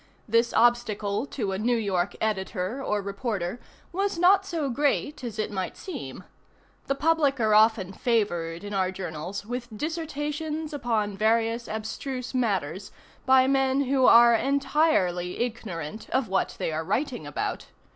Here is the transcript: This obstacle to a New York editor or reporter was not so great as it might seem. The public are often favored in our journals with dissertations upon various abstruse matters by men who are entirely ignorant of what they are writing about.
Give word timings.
This 0.27 0.51
obstacle 0.51 1.27
to 1.27 1.51
a 1.51 1.59
New 1.59 1.77
York 1.77 2.15
editor 2.19 2.83
or 2.83 3.03
reporter 3.03 3.59
was 3.91 4.17
not 4.17 4.47
so 4.47 4.67
great 4.67 5.23
as 5.23 5.37
it 5.37 5.51
might 5.51 5.77
seem. 5.77 6.23
The 6.87 6.95
public 6.95 7.39
are 7.39 7.53
often 7.53 7.93
favored 7.93 8.63
in 8.63 8.73
our 8.73 8.89
journals 8.89 9.45
with 9.45 9.67
dissertations 9.77 10.73
upon 10.73 11.15
various 11.17 11.67
abstruse 11.67 12.33
matters 12.33 12.91
by 13.27 13.45
men 13.45 13.81
who 13.81 14.07
are 14.07 14.33
entirely 14.33 15.37
ignorant 15.39 16.09
of 16.09 16.27
what 16.27 16.55
they 16.57 16.71
are 16.71 16.83
writing 16.83 17.27
about. 17.27 17.67